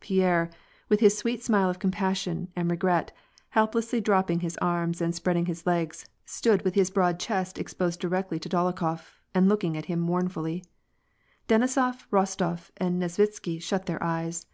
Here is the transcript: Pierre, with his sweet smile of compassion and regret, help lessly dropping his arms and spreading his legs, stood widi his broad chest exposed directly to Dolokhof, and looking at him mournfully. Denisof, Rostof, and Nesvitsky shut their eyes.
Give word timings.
Pierre, 0.00 0.50
with 0.88 0.98
his 0.98 1.16
sweet 1.16 1.44
smile 1.44 1.70
of 1.70 1.78
compassion 1.78 2.48
and 2.56 2.68
regret, 2.68 3.12
help 3.50 3.72
lessly 3.72 4.02
dropping 4.02 4.40
his 4.40 4.56
arms 4.56 5.00
and 5.00 5.14
spreading 5.14 5.46
his 5.46 5.64
legs, 5.64 6.06
stood 6.24 6.64
widi 6.64 6.74
his 6.74 6.90
broad 6.90 7.20
chest 7.20 7.56
exposed 7.56 8.00
directly 8.00 8.40
to 8.40 8.48
Dolokhof, 8.48 9.20
and 9.32 9.48
looking 9.48 9.76
at 9.76 9.84
him 9.86 10.00
mournfully. 10.00 10.64
Denisof, 11.46 12.08
Rostof, 12.10 12.72
and 12.78 13.00
Nesvitsky 13.00 13.62
shut 13.62 13.86
their 13.86 14.02
eyes. 14.02 14.44